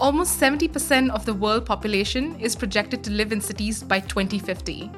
almost 0.00 0.40
70% 0.40 1.10
of 1.10 1.24
the 1.24 1.34
world 1.34 1.66
population 1.66 2.38
is 2.40 2.54
projected 2.54 3.02
to 3.04 3.10
live 3.10 3.32
in 3.32 3.40
cities 3.40 3.82
by 3.82 3.98
2050. 4.00 4.90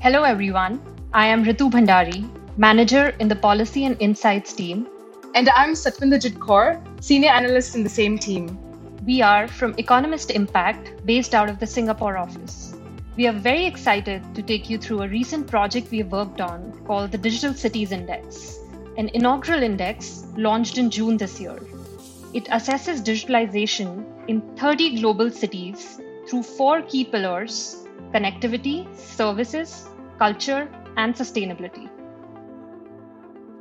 Hello, 0.00 0.22
everyone. 0.22 0.80
I 1.12 1.26
am 1.26 1.44
Ritu 1.44 1.70
Bhandari, 1.70 2.28
manager 2.56 3.08
in 3.18 3.26
the 3.26 3.34
Policy 3.34 3.84
and 3.84 3.96
Insights 4.00 4.52
team. 4.52 4.86
And 5.34 5.48
I'm 5.48 5.72
Satvinderjit 5.72 6.38
Kaur, 6.38 6.80
senior 7.02 7.30
analyst 7.30 7.74
in 7.74 7.82
the 7.82 7.88
same 7.88 8.16
team. 8.16 8.58
We 9.04 9.22
are 9.22 9.48
from 9.48 9.74
Economist 9.76 10.30
Impact, 10.30 11.04
based 11.04 11.34
out 11.34 11.48
of 11.48 11.58
the 11.58 11.66
Singapore 11.66 12.16
office. 12.16 12.76
We 13.16 13.26
are 13.26 13.32
very 13.32 13.66
excited 13.66 14.22
to 14.36 14.42
take 14.42 14.70
you 14.70 14.78
through 14.78 15.02
a 15.02 15.08
recent 15.08 15.48
project 15.48 15.90
we 15.90 15.98
have 15.98 16.12
worked 16.12 16.40
on 16.40 16.80
called 16.86 17.10
the 17.10 17.18
Digital 17.18 17.54
Cities 17.54 17.90
Index, 17.90 18.58
an 18.98 19.08
inaugural 19.14 19.62
index 19.62 20.24
launched 20.36 20.78
in 20.78 20.90
June 20.90 21.16
this 21.16 21.40
year. 21.40 21.58
It 22.32 22.44
assesses 22.44 23.02
digitalization 23.02 24.06
in 24.28 24.40
30 24.56 25.00
global 25.00 25.30
cities 25.30 26.00
through 26.28 26.44
four 26.44 26.82
key 26.82 27.04
pillars 27.04 27.86
connectivity, 28.14 28.86
services, 28.96 29.88
culture, 30.18 30.68
and 30.96 31.14
sustainability. 31.14 31.88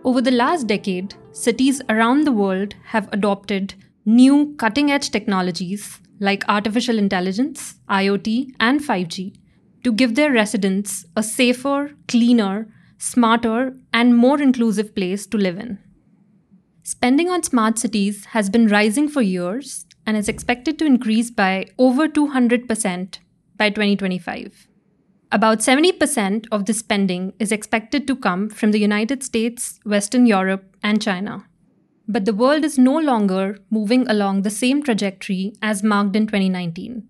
Over 0.04 0.22
the 0.22 0.32
last 0.32 0.68
decade, 0.68 1.16
cities 1.32 1.82
around 1.90 2.26
the 2.26 2.32
world 2.32 2.74
have 2.86 3.10
adopted 3.12 3.74
new 4.06 4.56
cutting 4.58 4.92
edge 4.92 5.12
technologies 5.12 6.00
like 6.20 6.48
artificial 6.48 6.98
intelligence, 6.98 7.76
IoT, 7.90 8.54
and 8.60 8.82
5G 8.82 9.36
to 9.84 9.92
give 9.92 10.16
their 10.16 10.32
residents 10.32 11.06
a 11.16 11.24
safer, 11.24 11.92
cleaner, 12.08 12.68
smarter, 12.98 13.76
and 13.94 14.16
more 14.16 14.42
inclusive 14.42 14.96
place 14.96 15.26
to 15.28 15.38
live 15.38 15.58
in. 15.58 15.80
Spending 16.90 17.30
on 17.30 17.44
smart 17.44 17.78
cities 17.78 18.26
has 18.34 18.50
been 18.50 18.68
rising 18.68 19.08
for 19.08 19.22
years 19.22 19.86
and 20.08 20.18
is 20.18 20.28
expected 20.28 20.80
to 20.80 20.88
increase 20.88 21.30
by 21.30 21.68
over 21.78 22.08
200% 22.08 23.20
by 23.58 23.70
2025. 23.70 24.68
About 25.32 25.60
70% 25.60 26.48
of 26.52 26.66
the 26.66 26.74
spending 26.74 27.34
is 27.38 27.52
expected 27.52 28.08
to 28.08 28.16
come 28.16 28.50
from 28.50 28.72
the 28.72 28.80
United 28.80 29.22
States, 29.22 29.80
Western 29.86 30.26
Europe, 30.26 30.76
and 30.82 31.00
China. 31.00 31.46
But 32.08 32.26
the 32.26 32.34
world 32.34 32.66
is 32.66 32.80
no 32.80 32.98
longer 32.98 33.60
moving 33.70 34.10
along 34.10 34.42
the 34.42 34.50
same 34.50 34.82
trajectory 34.82 35.54
as 35.62 35.84
marked 35.84 36.16
in 36.16 36.26
2019. 36.26 37.08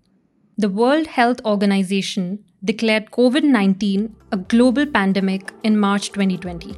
The 0.58 0.68
World 0.68 1.06
Health 1.06 1.40
Organization 1.46 2.44
declared 2.62 3.12
COVID 3.12 3.44
19 3.44 4.14
a 4.30 4.36
global 4.36 4.84
pandemic 4.84 5.54
in 5.62 5.78
March 5.78 6.12
2020. 6.12 6.76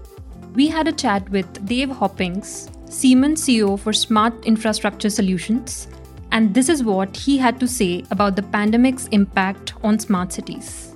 We 0.55 0.69
had 0.69 0.87
a 0.87 0.92
chat 0.92 1.28
with 1.31 1.66
Dave 1.66 1.91
Hoppings, 1.91 2.70
Siemens 2.92 3.42
CEO 3.42 3.78
for 3.78 3.94
Smart 3.94 4.44
Infrastructure 4.44 5.08
Solutions, 5.08 5.88
and 6.30 6.52
this 6.52 6.68
is 6.68 6.84
what 6.84 7.16
he 7.16 7.38
had 7.38 7.58
to 7.60 7.66
say 7.66 8.04
about 8.10 8.36
the 8.36 8.42
pandemic's 8.42 9.08
impact 9.08 9.72
on 9.82 9.98
smart 9.98 10.30
cities. 10.30 10.94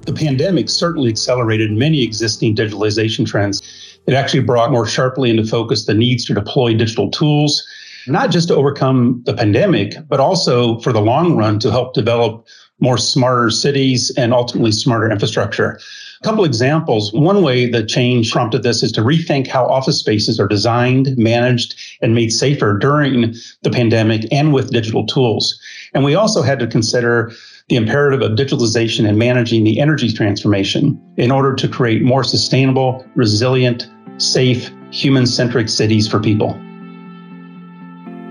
The 0.00 0.12
pandemic 0.12 0.68
certainly 0.68 1.08
accelerated 1.08 1.70
many 1.70 2.02
existing 2.02 2.56
digitalization 2.56 3.24
trends. 3.24 3.62
It 4.08 4.14
actually 4.14 4.42
brought 4.42 4.72
more 4.72 4.84
sharply 4.84 5.30
into 5.30 5.44
focus 5.44 5.86
the 5.86 5.94
needs 5.94 6.24
to 6.24 6.34
deploy 6.34 6.74
digital 6.74 7.08
tools, 7.08 7.64
not 8.08 8.32
just 8.32 8.48
to 8.48 8.56
overcome 8.56 9.22
the 9.26 9.34
pandemic, 9.34 9.94
but 10.08 10.18
also 10.18 10.80
for 10.80 10.92
the 10.92 11.00
long 11.00 11.36
run 11.36 11.60
to 11.60 11.70
help 11.70 11.94
develop 11.94 12.44
more 12.80 12.98
smarter 12.98 13.50
cities 13.50 14.10
and 14.16 14.34
ultimately 14.34 14.72
smarter 14.72 15.08
infrastructure. 15.08 15.78
A 16.20 16.24
couple 16.24 16.44
examples. 16.44 17.12
One 17.12 17.42
way 17.42 17.68
the 17.68 17.84
change 17.84 18.32
prompted 18.32 18.62
this 18.62 18.82
is 18.82 18.90
to 18.92 19.02
rethink 19.02 19.46
how 19.46 19.66
office 19.66 19.98
spaces 19.98 20.40
are 20.40 20.48
designed, 20.48 21.16
managed, 21.18 21.74
and 22.00 22.14
made 22.14 22.32
safer 22.32 22.78
during 22.78 23.34
the 23.62 23.70
pandemic 23.70 24.26
and 24.32 24.54
with 24.54 24.70
digital 24.70 25.06
tools. 25.06 25.58
And 25.92 26.04
we 26.04 26.14
also 26.14 26.42
had 26.42 26.58
to 26.60 26.66
consider 26.66 27.32
the 27.68 27.76
imperative 27.76 28.22
of 28.22 28.38
digitalization 28.38 29.08
and 29.08 29.18
managing 29.18 29.64
the 29.64 29.80
energy 29.80 30.12
transformation 30.12 31.00
in 31.16 31.30
order 31.30 31.54
to 31.54 31.68
create 31.68 32.02
more 32.02 32.24
sustainable, 32.24 33.04
resilient, 33.14 33.90
safe, 34.18 34.70
human 34.90 35.26
centric 35.26 35.68
cities 35.68 36.08
for 36.08 36.20
people. 36.20 36.58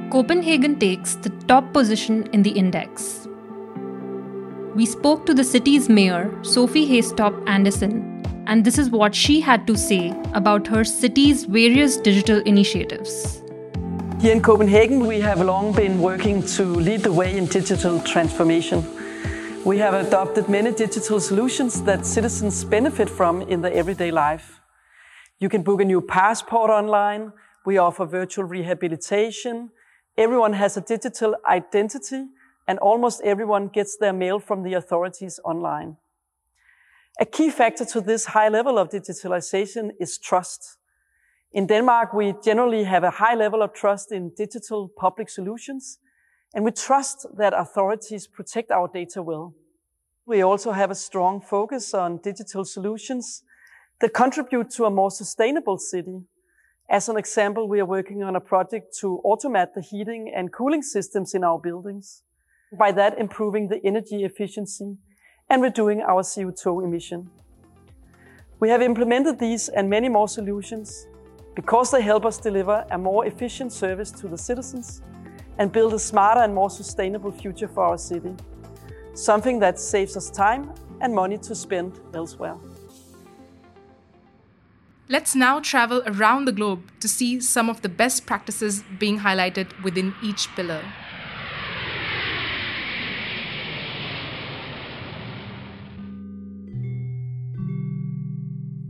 Copenhagen 0.09 0.79
takes 0.79 1.15
the 1.15 1.29
top 1.47 1.73
position 1.73 2.27
in 2.31 2.41
the 2.41 2.51
index. 2.51 3.24
We 4.75 4.85
spoke 4.85 5.25
to 5.27 5.33
the 5.33 5.45
city's 5.45 5.87
mayor, 5.87 6.29
Sophie 6.43 6.85
Hæstorp 6.85 7.47
Andersen, 7.47 8.21
and 8.45 8.65
this 8.65 8.77
is 8.77 8.89
what 8.89 9.15
she 9.15 9.39
had 9.39 9.65
to 9.67 9.77
say 9.77 10.13
about 10.33 10.67
her 10.67 10.83
city's 10.83 11.45
various 11.45 11.95
digital 11.95 12.41
initiatives. 12.41 13.41
Here 14.19 14.33
in 14.33 14.41
Copenhagen, 14.41 15.07
we 15.07 15.21
have 15.21 15.39
long 15.39 15.71
been 15.71 16.01
working 16.01 16.43
to 16.57 16.65
lead 16.65 17.03
the 17.03 17.13
way 17.13 17.37
in 17.37 17.45
digital 17.45 18.01
transformation. 18.01 18.83
We 19.63 19.77
have 19.77 19.93
adopted 19.93 20.49
many 20.49 20.73
digital 20.73 21.21
solutions 21.21 21.81
that 21.83 22.05
citizens 22.05 22.65
benefit 22.65 23.09
from 23.09 23.43
in 23.43 23.61
their 23.61 23.71
everyday 23.71 24.11
life. 24.11 24.59
You 25.39 25.47
can 25.47 25.63
book 25.63 25.79
a 25.79 25.85
new 25.85 26.01
passport 26.01 26.69
online. 26.69 27.31
We 27.65 27.77
offer 27.77 28.05
virtual 28.05 28.43
rehabilitation. 28.43 29.69
Everyone 30.17 30.51
has 30.51 30.75
a 30.75 30.81
digital 30.81 31.37
identity 31.47 32.25
and 32.67 32.79
almost 32.79 33.21
everyone 33.23 33.67
gets 33.67 33.97
their 33.97 34.13
mail 34.13 34.39
from 34.39 34.63
the 34.63 34.73
authorities 34.73 35.39
online. 35.43 35.97
A 37.19 37.25
key 37.25 37.49
factor 37.49 37.85
to 37.85 38.01
this 38.01 38.25
high 38.25 38.49
level 38.49 38.77
of 38.77 38.89
digitalization 38.89 39.91
is 39.99 40.17
trust. 40.17 40.77
In 41.53 41.67
Denmark, 41.67 42.13
we 42.13 42.33
generally 42.43 42.83
have 42.83 43.03
a 43.03 43.11
high 43.11 43.35
level 43.35 43.61
of 43.61 43.73
trust 43.73 44.11
in 44.11 44.31
digital 44.35 44.89
public 44.89 45.29
solutions 45.29 45.99
and 46.53 46.65
we 46.65 46.71
trust 46.71 47.25
that 47.37 47.53
authorities 47.53 48.27
protect 48.27 48.71
our 48.71 48.87
data 48.87 49.21
well. 49.21 49.53
We 50.25 50.41
also 50.41 50.71
have 50.71 50.91
a 50.91 50.95
strong 50.95 51.39
focus 51.39 51.93
on 51.93 52.17
digital 52.17 52.65
solutions 52.65 53.43
that 53.99 54.13
contribute 54.13 54.69
to 54.71 54.85
a 54.85 54.89
more 54.89 55.11
sustainable 55.11 55.77
city. 55.77 56.21
As 56.89 57.09
an 57.09 57.17
example, 57.17 57.67
we 57.67 57.79
are 57.79 57.85
working 57.85 58.23
on 58.23 58.35
a 58.35 58.41
project 58.41 58.95
to 58.99 59.21
automate 59.23 59.73
the 59.73 59.81
heating 59.81 60.31
and 60.35 60.51
cooling 60.51 60.81
systems 60.81 61.33
in 61.33 61.43
our 61.43 61.59
buildings. 61.59 62.23
By 62.71 62.91
that, 62.93 63.17
improving 63.19 63.67
the 63.67 63.79
energy 63.85 64.23
efficiency 64.23 64.97
and 65.49 65.61
reducing 65.61 66.01
our 66.01 66.23
CO2 66.23 66.83
emission. 66.83 67.29
We 68.59 68.69
have 68.69 68.81
implemented 68.81 69.39
these 69.39 69.69
and 69.69 69.89
many 69.89 70.09
more 70.09 70.27
solutions 70.27 71.07
because 71.55 71.91
they 71.91 72.01
help 72.01 72.25
us 72.25 72.37
deliver 72.37 72.85
a 72.91 72.97
more 72.97 73.25
efficient 73.25 73.71
service 73.71 74.11
to 74.11 74.27
the 74.27 74.37
citizens 74.37 75.01
and 75.57 75.71
build 75.71 75.93
a 75.93 75.99
smarter 75.99 76.41
and 76.41 76.53
more 76.53 76.69
sustainable 76.69 77.31
future 77.31 77.67
for 77.67 77.83
our 77.83 77.97
city. 77.97 78.33
Something 79.13 79.59
that 79.59 79.79
saves 79.79 80.17
us 80.17 80.29
time 80.29 80.71
and 81.01 81.13
money 81.13 81.37
to 81.37 81.55
spend 81.55 81.99
elsewhere. 82.13 82.57
Let's 85.07 85.35
now 85.35 85.59
travel 85.59 86.01
around 86.07 86.45
the 86.45 86.51
globe 86.51 86.81
to 86.99 87.07
see 87.07 87.39
some 87.39 87.69
of 87.69 87.81
the 87.83 87.89
best 87.89 88.25
practices 88.25 88.83
being 88.99 89.19
highlighted 89.19 89.83
within 89.83 90.15
each 90.23 90.47
pillar. 90.55 90.81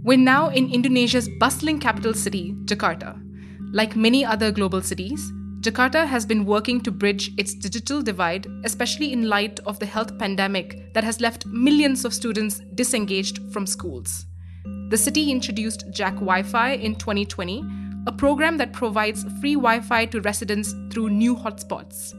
We're 0.05 0.19
now 0.19 0.49
in 0.49 0.71
Indonesia's 0.71 1.27
bustling 1.27 1.79
capital 1.79 2.13
city, 2.13 2.53
Jakarta. 2.65 3.19
Like 3.73 3.95
many 3.95 4.23
other 4.23 4.51
global 4.51 4.83
cities, 4.83 5.33
Jakarta 5.61 6.05
has 6.05 6.27
been 6.27 6.45
working 6.45 6.79
to 6.81 6.91
bridge 6.91 7.31
its 7.39 7.55
digital 7.55 8.03
divide, 8.03 8.45
especially 8.65 9.11
in 9.11 9.27
light 9.27 9.59
of 9.65 9.79
the 9.79 9.87
health 9.87 10.15
pandemic 10.19 10.93
that 10.93 11.03
has 11.03 11.21
left 11.21 11.47
millions 11.47 12.05
of 12.05 12.13
students 12.13 12.61
disengaged 12.75 13.51
from 13.51 13.65
schools. 13.65 14.27
The 14.89 14.97
city 14.97 15.31
introduced 15.31 15.89
JakWiFi 15.89 16.83
in 16.83 16.93
2020, 16.97 17.63
a 18.05 18.11
program 18.11 18.57
that 18.57 18.73
provides 18.73 19.23
free 19.41 19.55
Wi 19.55 19.79
Fi 19.79 20.05
to 20.05 20.21
residents 20.21 20.75
through 20.91 21.09
new 21.09 21.35
hotspots. 21.35 22.13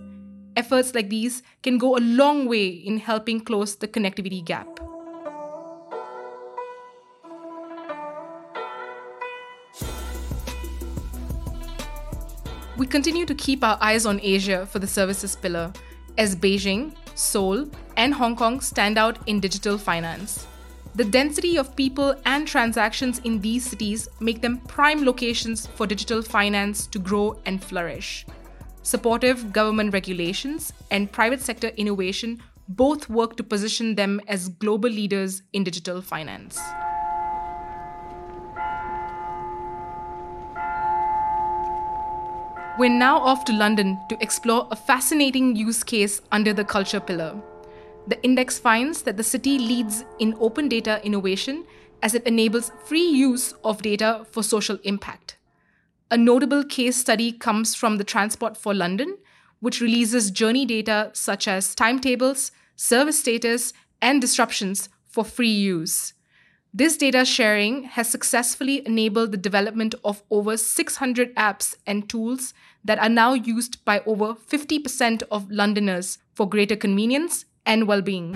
Efforts 0.56 0.92
like 0.92 1.08
these 1.08 1.44
can 1.62 1.78
go 1.78 1.96
a 1.96 2.02
long 2.02 2.48
way 2.48 2.66
in 2.66 2.98
helping 2.98 3.38
close 3.38 3.76
the 3.76 3.86
connectivity 3.86 4.44
gap. 4.44 4.66
We 12.76 12.86
continue 12.86 13.24
to 13.24 13.34
keep 13.34 13.64
our 13.64 13.78
eyes 13.80 14.04
on 14.04 14.20
Asia 14.22 14.66
for 14.66 14.80
the 14.80 14.86
services 14.86 15.34
pillar, 15.34 15.72
as 16.18 16.36
Beijing, 16.36 16.94
Seoul, 17.14 17.70
and 17.96 18.12
Hong 18.12 18.36
Kong 18.36 18.60
stand 18.60 18.98
out 18.98 19.18
in 19.26 19.40
digital 19.40 19.78
finance. 19.78 20.46
The 20.94 21.04
density 21.04 21.56
of 21.56 21.74
people 21.74 22.14
and 22.26 22.46
transactions 22.46 23.20
in 23.20 23.40
these 23.40 23.64
cities 23.64 24.10
make 24.20 24.42
them 24.42 24.58
prime 24.68 25.06
locations 25.06 25.66
for 25.66 25.86
digital 25.86 26.20
finance 26.20 26.86
to 26.88 26.98
grow 26.98 27.40
and 27.46 27.64
flourish. 27.64 28.26
Supportive 28.82 29.54
government 29.54 29.94
regulations 29.94 30.74
and 30.90 31.10
private 31.10 31.40
sector 31.40 31.68
innovation 31.78 32.42
both 32.68 33.08
work 33.08 33.38
to 33.38 33.42
position 33.42 33.94
them 33.94 34.20
as 34.28 34.48
global 34.48 34.90
leaders 34.90 35.42
in 35.54 35.64
digital 35.64 36.02
finance. 36.02 36.60
We're 42.78 42.90
now 42.90 43.16
off 43.20 43.46
to 43.46 43.54
London 43.54 43.98
to 44.10 44.18
explore 44.20 44.68
a 44.70 44.76
fascinating 44.76 45.56
use 45.56 45.82
case 45.82 46.20
under 46.30 46.52
the 46.52 46.62
culture 46.62 47.00
pillar. 47.00 47.40
The 48.06 48.22
index 48.22 48.58
finds 48.58 49.00
that 49.02 49.16
the 49.16 49.22
city 49.22 49.58
leads 49.58 50.04
in 50.18 50.36
open 50.40 50.68
data 50.68 51.00
innovation 51.02 51.64
as 52.02 52.14
it 52.14 52.26
enables 52.26 52.72
free 52.84 53.08
use 53.08 53.54
of 53.64 53.80
data 53.80 54.26
for 54.30 54.42
social 54.42 54.78
impact. 54.84 55.38
A 56.10 56.18
notable 56.18 56.64
case 56.64 56.98
study 56.98 57.32
comes 57.32 57.74
from 57.74 57.96
the 57.96 58.04
Transport 58.04 58.58
for 58.58 58.74
London, 58.74 59.16
which 59.60 59.80
releases 59.80 60.30
journey 60.30 60.66
data 60.66 61.10
such 61.14 61.48
as 61.48 61.74
timetables, 61.74 62.52
service 62.76 63.20
status, 63.20 63.72
and 64.02 64.20
disruptions 64.20 64.90
for 65.06 65.24
free 65.24 65.48
use. 65.48 66.12
This 66.76 66.98
data 66.98 67.24
sharing 67.24 67.84
has 67.84 68.06
successfully 68.06 68.86
enabled 68.86 69.32
the 69.32 69.38
development 69.38 69.94
of 70.04 70.22
over 70.30 70.58
600 70.58 71.34
apps 71.34 71.74
and 71.86 72.06
tools 72.06 72.52
that 72.84 72.98
are 72.98 73.08
now 73.08 73.32
used 73.32 73.82
by 73.86 74.00
over 74.04 74.34
50% 74.34 75.22
of 75.30 75.50
Londoners 75.50 76.18
for 76.34 76.46
greater 76.46 76.76
convenience 76.76 77.46
and 77.64 77.88
well 77.88 78.02
being. 78.02 78.34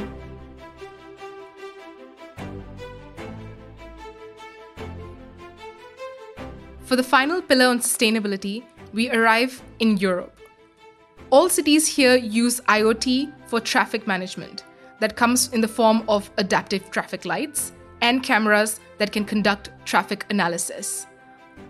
For 6.84 6.96
the 6.96 7.02
final 7.02 7.42
pillar 7.42 7.66
on 7.66 7.80
sustainability, 7.80 8.64
we 8.94 9.10
arrive 9.10 9.62
in 9.80 9.98
Europe. 9.98 10.40
All 11.28 11.50
cities 11.50 11.86
here 11.86 12.16
use 12.16 12.62
IoT 12.62 13.48
for 13.48 13.60
traffic 13.60 14.06
management 14.06 14.64
that 15.00 15.14
comes 15.14 15.52
in 15.52 15.60
the 15.60 15.68
form 15.68 16.04
of 16.08 16.30
adaptive 16.38 16.90
traffic 16.90 17.26
lights 17.26 17.72
and 18.00 18.22
cameras 18.22 18.80
that 18.98 19.12
can 19.12 19.24
conduct 19.24 19.70
traffic 19.84 20.26
analysis. 20.30 21.06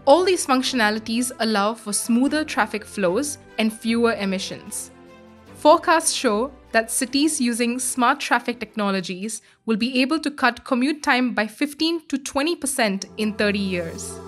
All 0.04 0.24
these 0.24 0.46
functionalities 0.46 1.30
allow 1.40 1.74
for 1.74 1.92
smoother 1.92 2.44
traffic 2.44 2.84
flows 2.84 3.38
and 3.58 3.72
fewer 3.72 4.14
emissions. 4.14 4.90
Forecasts 5.54 6.12
show 6.12 6.52
that 6.72 6.90
cities 6.90 7.40
using 7.40 7.78
smart 7.78 8.18
traffic 8.18 8.58
technologies 8.60 9.42
will 9.66 9.76
be 9.76 10.00
able 10.00 10.18
to 10.20 10.30
cut 10.30 10.64
commute 10.64 11.02
time 11.02 11.34
by 11.34 11.46
15 11.46 12.06
to 12.08 12.16
20% 12.16 13.04
in 13.18 13.34
30 13.34 13.58
years. 13.58 14.18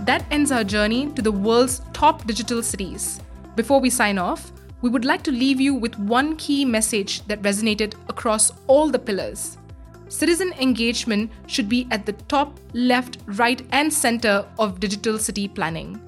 That 0.00 0.24
ends 0.32 0.50
our 0.50 0.64
journey 0.64 1.12
to 1.12 1.22
the 1.22 1.30
world's 1.30 1.80
top 1.92 2.26
digital 2.26 2.62
cities. 2.62 3.20
Before 3.54 3.80
we 3.80 3.90
sign 3.90 4.18
off, 4.18 4.50
we 4.80 4.90
would 4.90 5.04
like 5.04 5.22
to 5.22 5.30
leave 5.30 5.60
you 5.60 5.74
with 5.74 5.96
one 5.98 6.34
key 6.36 6.64
message 6.64 7.24
that 7.28 7.42
resonated 7.42 7.94
across 8.08 8.50
all 8.66 8.90
the 8.90 8.98
pillars 8.98 9.58
citizen 10.12 10.52
engagement 10.60 11.30
should 11.46 11.68
be 11.68 11.88
at 11.90 12.04
the 12.04 12.12
top, 12.28 12.60
left, 12.74 13.18
right, 13.26 13.62
and 13.72 13.92
center 13.92 14.46
of 14.58 14.78
digital 14.78 15.18
city 15.18 15.48
planning. 15.48 15.98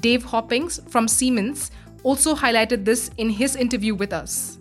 Dave 0.00 0.24
Hoppings 0.24 0.80
from 0.88 1.06
Siemens 1.06 1.70
also 2.02 2.34
highlighted 2.34 2.84
this 2.84 3.10
in 3.16 3.30
his 3.30 3.54
interview 3.54 3.94
with 3.94 4.12
us. 4.12 4.58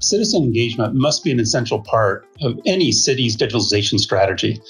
Citizen 0.00 0.42
engagement 0.42 0.94
must 0.94 1.22
be 1.22 1.30
an 1.30 1.38
essential 1.38 1.80
part 1.80 2.26
of 2.42 2.58
any 2.66 2.90
city's 2.90 3.36
digitalization 3.36 3.98
strategy. 3.98 4.60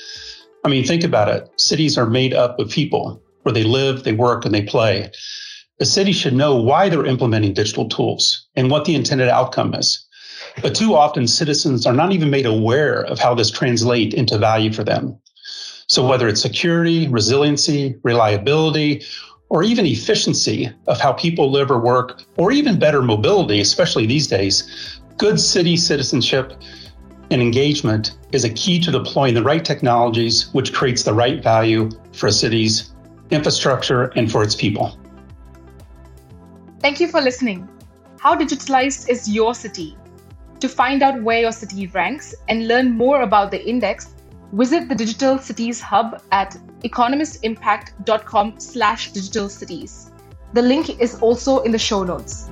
I 0.64 0.68
mean, 0.68 0.84
think 0.84 1.02
about 1.02 1.28
it. 1.28 1.48
Cities 1.56 1.96
are 1.96 2.06
made 2.06 2.34
up 2.34 2.58
of 2.58 2.70
people 2.70 3.22
where 3.42 3.54
they 3.54 3.64
live, 3.64 4.04
they 4.04 4.12
work, 4.12 4.44
and 4.44 4.54
they 4.54 4.62
play. 4.62 5.10
A 5.80 5.86
city 5.86 6.12
should 6.12 6.34
know 6.34 6.56
why 6.56 6.88
they're 6.88 7.06
implementing 7.06 7.54
digital 7.54 7.88
tools 7.88 8.46
and 8.54 8.70
what 8.70 8.84
the 8.84 8.94
intended 8.94 9.28
outcome 9.28 9.74
is. 9.74 10.07
But 10.62 10.74
too 10.74 10.94
often, 10.94 11.26
citizens 11.26 11.86
are 11.86 11.92
not 11.92 12.12
even 12.12 12.30
made 12.30 12.46
aware 12.46 13.02
of 13.02 13.18
how 13.18 13.34
this 13.34 13.50
translates 13.50 14.14
into 14.14 14.38
value 14.38 14.72
for 14.72 14.84
them. 14.84 15.16
So, 15.86 16.06
whether 16.06 16.28
it's 16.28 16.42
security, 16.42 17.08
resiliency, 17.08 17.96
reliability, 18.02 19.02
or 19.48 19.62
even 19.62 19.86
efficiency 19.86 20.70
of 20.86 21.00
how 21.00 21.12
people 21.12 21.50
live 21.50 21.70
or 21.70 21.78
work, 21.78 22.22
or 22.36 22.52
even 22.52 22.78
better 22.78 23.00
mobility, 23.00 23.60
especially 23.60 24.06
these 24.06 24.26
days, 24.26 25.00
good 25.16 25.40
city 25.40 25.76
citizenship 25.76 26.52
and 27.30 27.40
engagement 27.40 28.18
is 28.32 28.44
a 28.44 28.50
key 28.50 28.78
to 28.80 28.90
deploying 28.90 29.34
the 29.34 29.42
right 29.42 29.64
technologies, 29.64 30.52
which 30.52 30.72
creates 30.72 31.02
the 31.02 31.14
right 31.14 31.42
value 31.42 31.90
for 32.12 32.26
a 32.26 32.32
city's 32.32 32.92
infrastructure 33.30 34.04
and 34.16 34.30
for 34.30 34.42
its 34.42 34.54
people. 34.54 34.98
Thank 36.80 37.00
you 37.00 37.08
for 37.08 37.20
listening. 37.20 37.68
How 38.20 38.34
digitalized 38.34 39.08
is 39.08 39.28
your 39.28 39.54
city? 39.54 39.96
To 40.60 40.68
find 40.68 41.02
out 41.02 41.22
where 41.22 41.40
your 41.40 41.52
city 41.52 41.86
ranks 41.88 42.34
and 42.48 42.66
learn 42.66 42.90
more 42.90 43.22
about 43.22 43.52
the 43.52 43.64
index, 43.64 44.14
visit 44.52 44.88
the 44.88 44.94
Digital 44.94 45.38
Cities 45.38 45.80
Hub 45.80 46.20
at 46.32 46.56
economistimpact.com 46.82 48.58
slash 48.58 49.12
digital 49.12 49.48
cities. 49.48 50.10
The 50.54 50.62
link 50.62 51.00
is 51.00 51.20
also 51.20 51.60
in 51.60 51.70
the 51.70 51.78
show 51.78 52.02
notes. 52.02 52.50